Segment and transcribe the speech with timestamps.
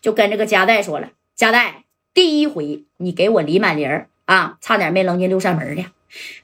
[0.00, 5.86] 就跟这个加代说了：“加代，第一回你给我李满玲啊，差点没扔进六扇门去。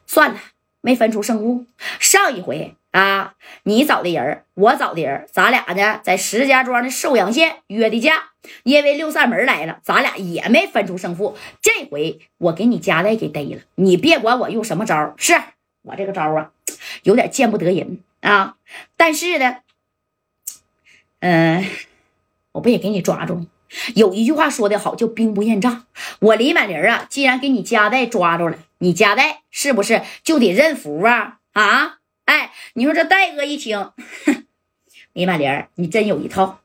[0.06, 0.40] 算了，
[0.80, 1.66] 没分出胜负。
[1.98, 8.30] 上一回啊，你找的人，我找的人，咱俩呢在石家庄的寿阳县约的架，
[8.62, 11.36] 因为六扇门来了，咱俩也没分出胜负。
[11.60, 15.34] 这回我给你加代给逮了，你别管我用什么招，是
[15.82, 16.52] 我这个招啊，
[17.02, 18.56] 有点见不得人啊。
[18.96, 19.58] 但是呢。”
[21.26, 21.64] 嗯，
[22.64, 23.46] 不也给你抓住？
[23.94, 25.84] 有一句话说的好，叫兵不厌诈。
[26.20, 31.40] 我李满林啊，既然给你夹带抓住了，你夹带是不是就得认服啊？
[31.52, 33.90] 啊，哎，你说这戴哥一听，
[35.12, 36.60] 李满林，你真有一套。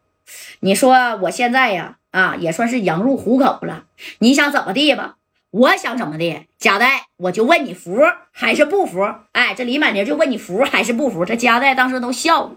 [0.62, 3.86] 你说我现在呀，啊，也算是羊入虎口了。
[4.20, 5.18] 你想怎么地吧？
[5.52, 6.46] 我想怎么的？
[6.60, 7.98] 家代，我就问你服
[8.32, 9.04] 还是不服？
[9.32, 11.26] 哎，这李满林就问你服还是不服？
[11.26, 12.52] 这家代当时都笑了。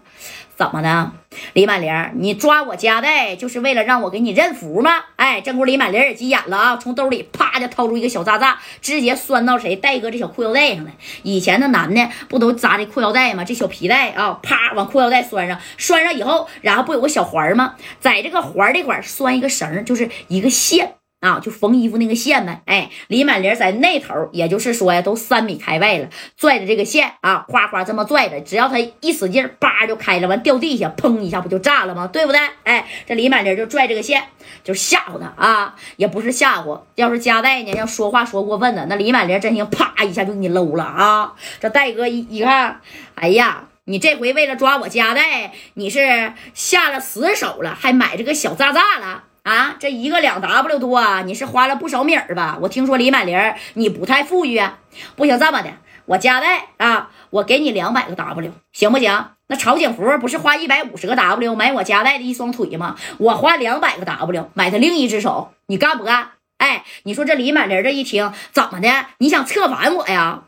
[0.55, 1.11] 怎么的，
[1.53, 5.05] 李满玲，你抓我家代就是为了让我给你认服吗？
[5.15, 10.91] 哎，这不李满玲也急眼了啊，从兜里啪就掏出一个小渣渣，直接拴到谁戴哥这小裤腰带上了。
[11.23, 13.43] 以前的男的不都扎这裤腰带吗？
[13.43, 17.73] 这小皮带啊，啪往裤腰带拴上，拴上以后，然后不有个小环吗？
[17.99, 20.93] 在这个环这块拴一个绳，就是一个线。
[21.23, 32.07] 啊，就缝衣服那个线呗，哎，李满玲在那头，也就是说呀，都三米开外了，拽着这个线啊，哗哗这么拽着，只要他一使劲，叭就开了，完掉地下，砰一下不就炸了吗？
[32.07, 32.41] 对不对？
[32.65, 34.21] 哎，这李满玲就拽这个线，
[34.65, 41.33] 就吓唬他啊，也不是吓唬，要是加代呢，要说话说过分的，那李满玲真行，啪一下就给你搂了啊！
[41.61, 42.81] 这戴哥一一看，
[43.15, 49.23] 哎呀，你这回为了抓我加代，你是下了死手了，还买这个小炸炸了。
[49.43, 52.57] 啊，这一个两 W 多啊，你是花了不少米儿吧？
[52.61, 53.37] 我听说李满玲
[53.73, 54.79] 你不太富裕啊，
[55.15, 55.69] 不行这么的，
[56.05, 59.31] 我加代啊，我给你两百个 W，行不行？
[59.47, 62.95] 那曹景福不是花一百五十个 W 买我加代的一双腿吗？
[63.17, 66.31] 我花两百个 W 买他另一只手，你干不干？
[66.57, 69.07] 哎，你说这李满玲这一听怎么的？
[69.17, 70.43] 你想策反我呀？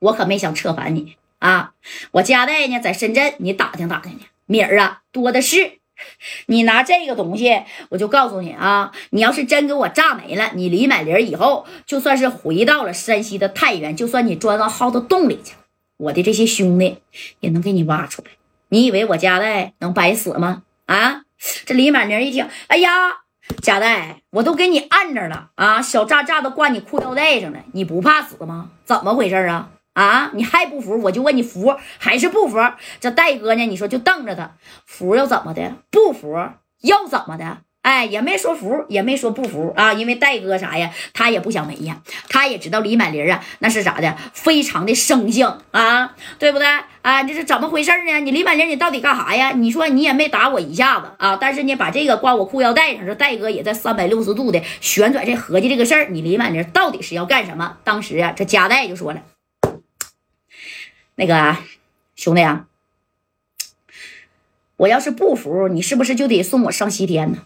[0.00, 1.72] 我可没想策反你啊！
[2.12, 5.79] 我加代呢，在深圳，你打听打听去，米儿啊多的是。
[6.46, 15.54] 你拿这个东西，我就告诉你啊，你要是真给我炸没了，你李满林以后就算是回到了山西的太原，就算你钻到耗子洞里去，
[15.96, 16.98] 我的这些兄弟
[17.40, 18.30] 也能给你挖出来。
[18.68, 20.62] 你以为我家代能白死吗？
[20.86, 21.22] 啊！
[21.64, 22.90] 这李满林一听，哎呀，
[23.62, 28.70] 家代，我都给你按着了啊，小炸炸都挂你裤腰带上了，你不怕死吗？
[28.84, 29.70] 怎么回事啊？
[30.00, 30.30] 啊！
[30.32, 30.98] 你还不服？
[31.02, 32.58] 我就问你服还是不服？
[33.00, 33.66] 这戴哥呢？
[33.66, 34.52] 你说就瞪着他，
[34.86, 35.74] 服又怎么的？
[35.90, 36.34] 不服
[36.80, 37.58] 又怎么的？
[37.82, 39.92] 哎，也没说服，也没说不服啊！
[39.92, 40.90] 因为戴哥啥呀？
[41.12, 42.00] 他也不想没呀，
[42.30, 44.16] 他也知道李满林啊，那是咋的？
[44.32, 46.66] 非常的生性啊，对不对？
[47.02, 48.20] 啊，这是怎么回事呢？
[48.20, 49.50] 你李满林，你到底干啥呀？
[49.50, 57.76] 你说你也没打我一下子啊，但是呢，把这个挂我裤腰带上，这戴哥也在三百六十度的旋转，这合计这个事儿，你李满林到底是要干什么？
[57.84, 59.20] 当时啊，这加代就说了。
[61.20, 61.54] 那个
[62.16, 62.64] 兄弟啊，
[64.78, 67.44] 我要是不服，你是不是就得送我上西天呢？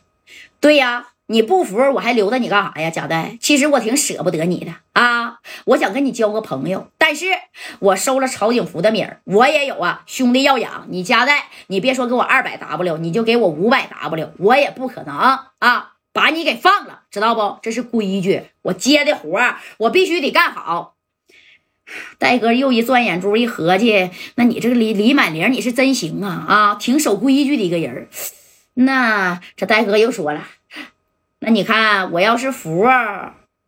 [0.60, 2.90] 对呀，你不服，我还留着你干啥呀？
[2.90, 7.26] 贾代，其实我挺舍不得你的啊，我想跟你交个朋友，但是
[7.80, 10.86] 我收了曹景福的名儿，我也有啊，兄弟要养。
[10.90, 17.58] 你贾代，你别说给我二百 W，你就给我五百 W，我也不可能啊，把你给放了，知道不？
[17.60, 20.93] 这是规矩，我接的活儿，我必须得干好。
[22.18, 28.08] 戴哥又一转眼珠，一合计，那你这个李李满玲，你是真行啊啊，挺守规矩的一个人。
[28.74, 30.48] 那这戴哥又说了，
[31.40, 32.86] 那你看我要是服，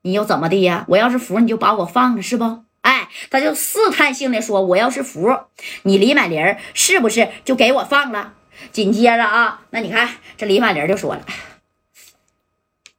[0.02, 0.84] 你又怎么的呀？
[0.88, 2.64] 我要是服，你就把我放了是不？
[2.80, 5.36] 哎，他就试探性的说，我要是服，
[5.82, 8.34] 你李满玲是不是就给我放了？
[8.72, 11.26] 紧接着啊，那你看这李满玲就说了，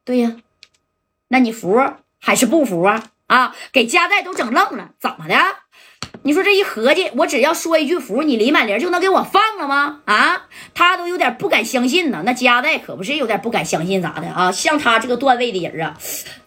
[0.06, 0.38] 对呀，
[1.30, 1.82] 那你服
[2.20, 3.12] 还是不服啊？
[3.28, 3.56] 啊！
[3.72, 5.36] 给加代都整愣了，怎么的？
[6.24, 10.02] 你说这一合计，我只要说一句服，你李满玲就能给我放了吗？
[10.06, 12.24] 啊，他都有点不敢相信呢。
[12.26, 14.52] 那加代可不是有点不敢相信咋的啊？
[14.52, 15.98] 像他这个段位的人啊，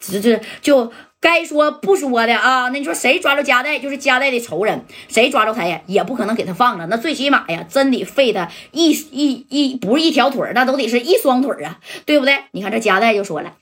[0.00, 2.68] 这这就该说不说的啊。
[2.70, 6.86] 那你说谁抓着加代就是加代的仇人，谁抓着他呀，也不可能给他放了。
[6.86, 12.44] 那最起码呀，真得废他一一一不是一条腿那都得是一双腿啊，对不对？
[12.50, 13.54] 你看这加代就说了，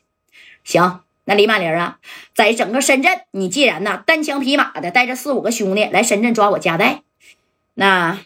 [0.64, 1.00] 行。
[1.28, 1.98] 那李满玲啊，
[2.34, 7.02] 在整个深圳，你既然呢单枪匹马的带着四五个兄弟来深圳抓我家代，
[7.75, 8.19] 那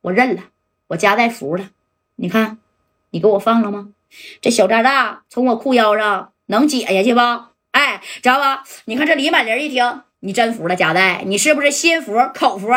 [0.00, 0.44] 我认了，
[0.86, 1.68] 我家代服了。
[2.16, 2.56] 你看，
[3.10, 3.90] 你给我放了吗？
[4.40, 7.20] 这小渣渣从我裤腰上能解下去不？
[7.72, 8.64] 哎，知道吧？
[8.86, 12.68] 你看这李满玲一听，你真服了，家代，你是不是心服口服？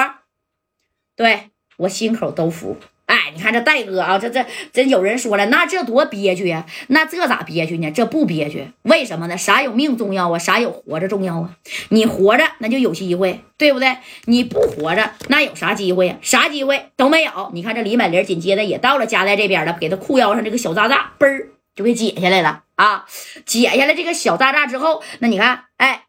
[1.16, 6.66] 对我心口都服哎，你看这戴哥啊，这这真有人说了，那这多憋屈呀？
[6.88, 7.92] 那这咋憋屈呢？
[7.92, 9.38] 这不憋屈，为什么呢？
[9.38, 10.40] 啥有命重要啊？
[10.40, 11.58] 啥有活着重要啊？
[11.90, 13.98] 你活着那就有机会，对不对？
[14.26, 16.18] 你不活着那有啥机会呀？
[16.22, 17.52] 啥机会都没有。
[17.54, 23.06] 你看这李满林紧接着也到了夹在这边了，给他裤腰上这个小扎扎，嘣儿就给解下来了啊！
[23.46, 26.06] 解下来这个小扎扎之后，那你看，哎。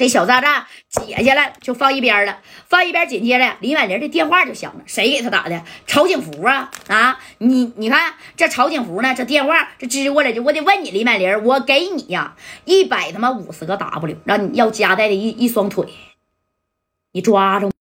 [0.00, 3.06] 这小炸炸解下来就放一边了，放一边。
[3.06, 5.62] 紧接着李婉玲的电话就响了，谁给他打的？
[5.86, 7.18] 曹景福啊啊！
[7.36, 9.14] 你你看这曹景福呢？
[9.14, 15.84] 这电话这支过来就我得问你，李婉玲，我给你呀一百他妈五十个 W，让你要夹带的一一双腿，
[17.12, 17.68] 你抓住。